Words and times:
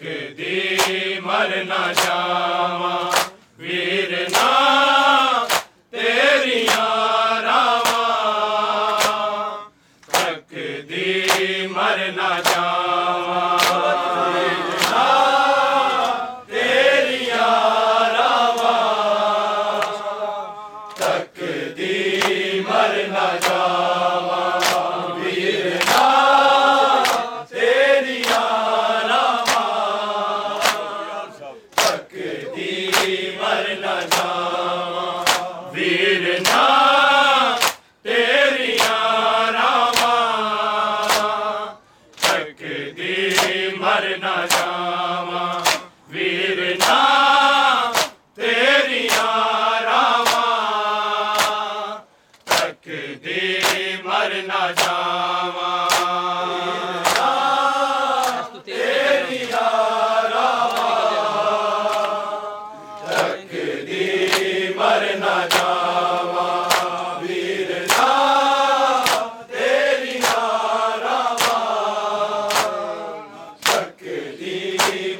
دی 0.00 1.20
مر 1.24 1.50
نہ 1.68 1.92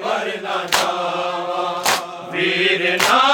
دی 0.03 0.41
جاوا۔ 0.41 1.83
ویر 2.33 2.97
نا 2.97 3.26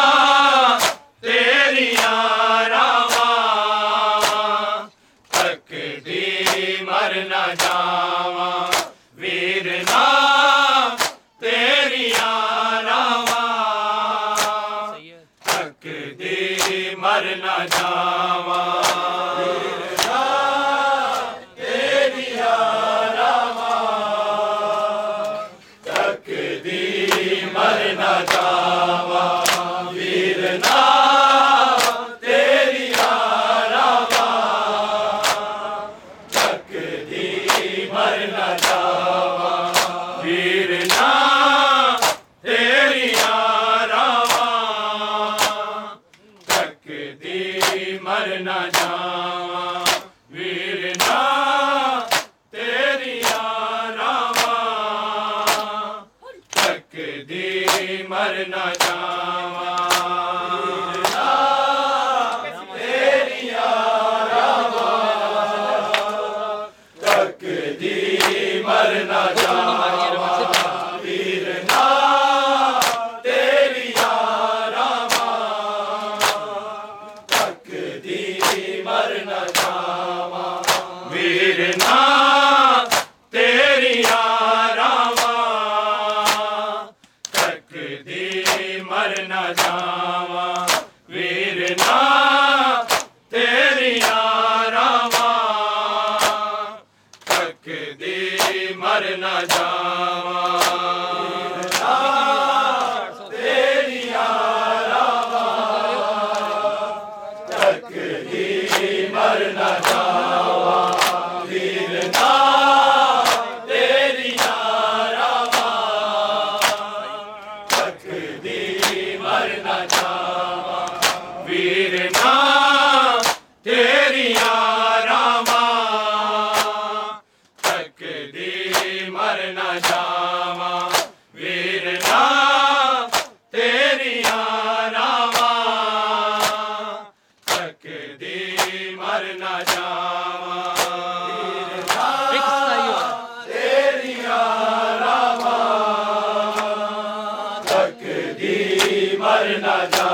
نہ 149.60 149.74
جاوا 149.92 150.11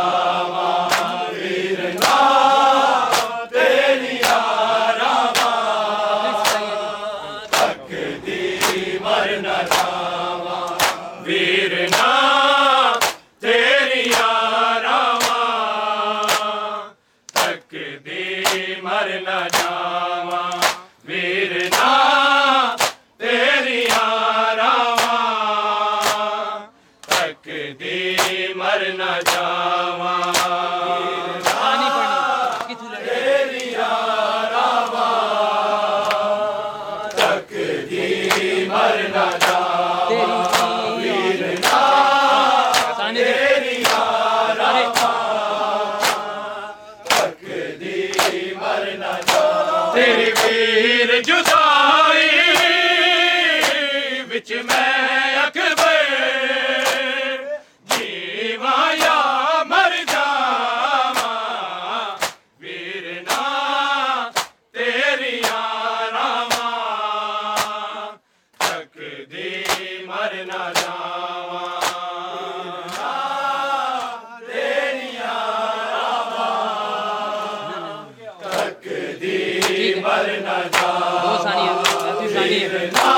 دو 82.49 82.55
ثانیہ 82.55 83.18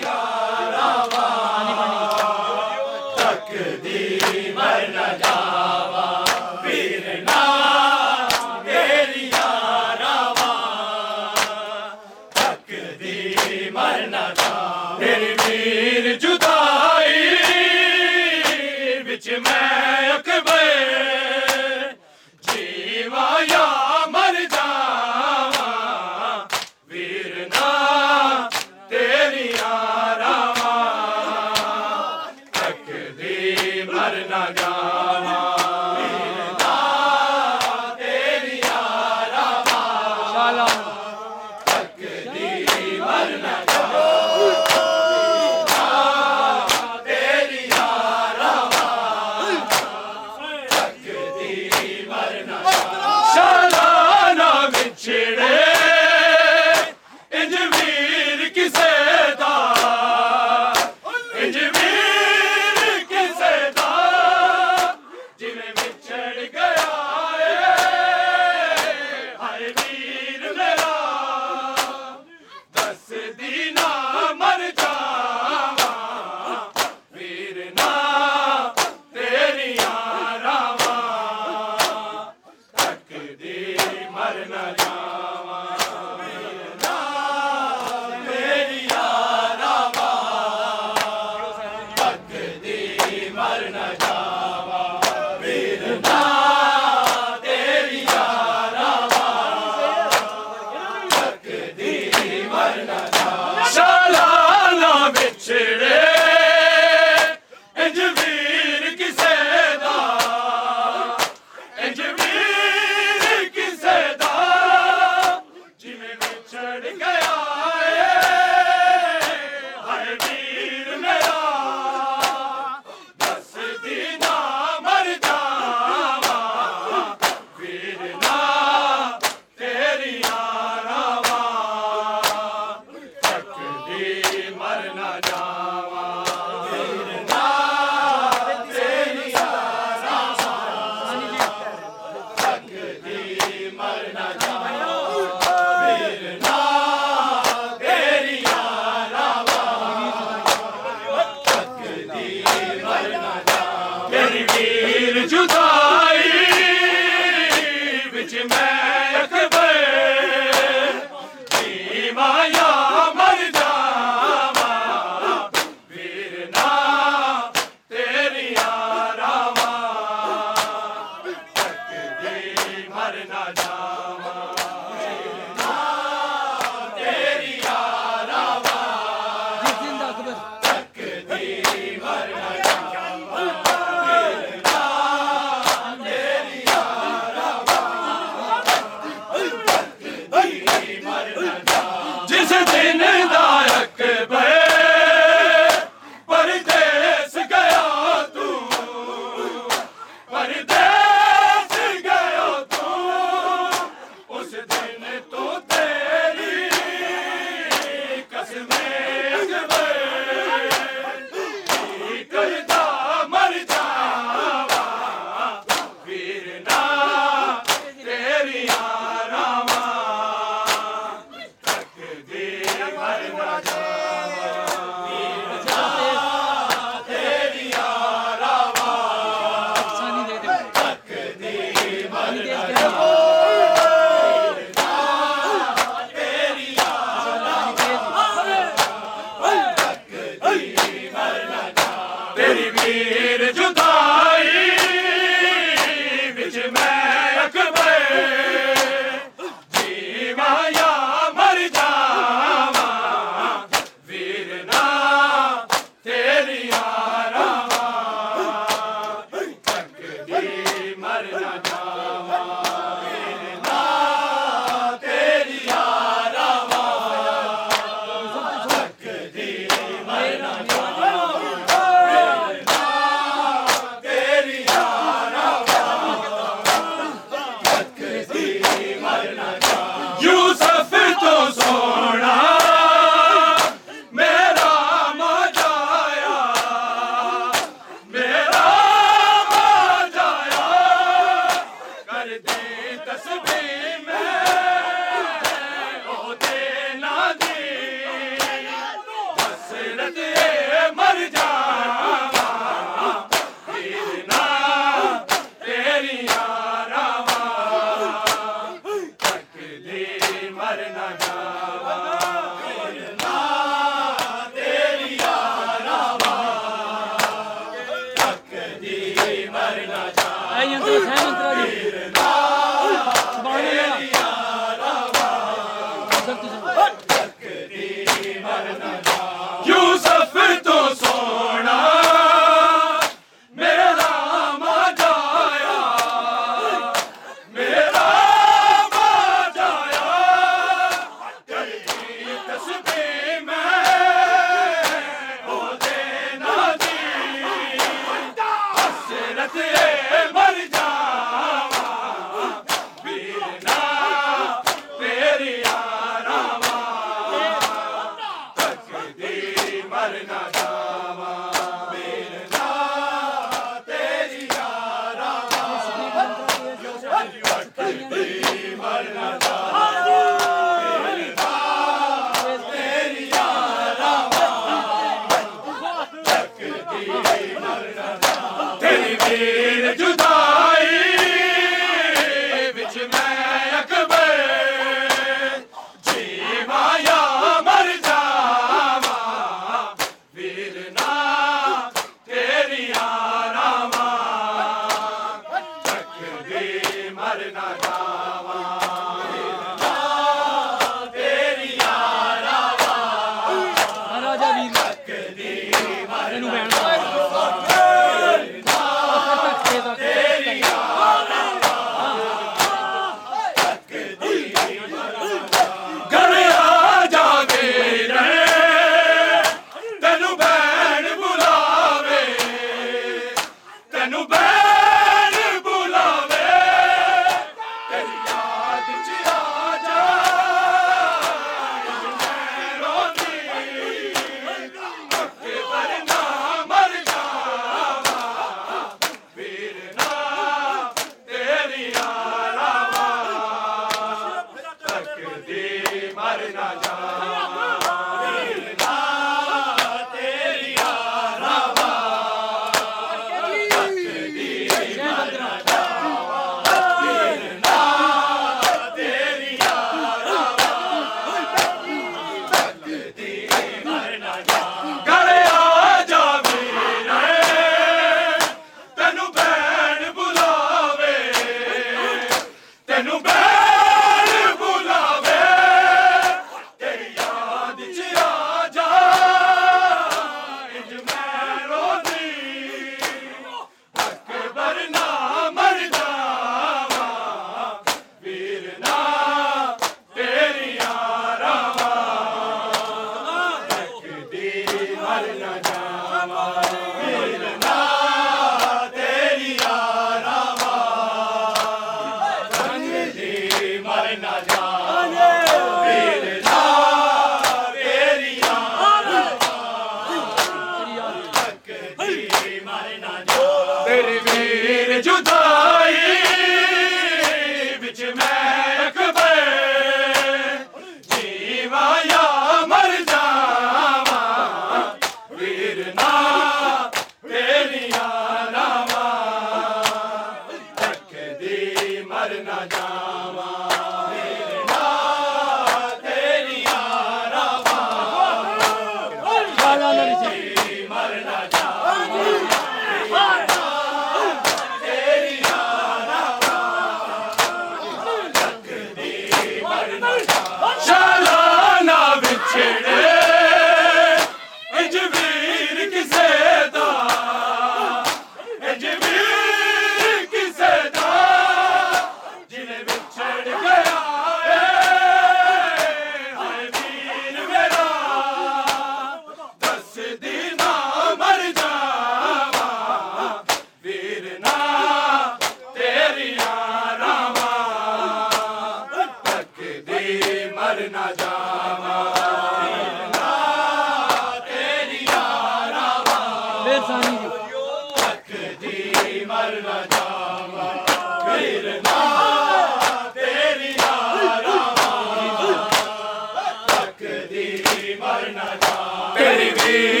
Teddy 599.21 599.53
B. 599.53 600.00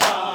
سدا 0.00 0.31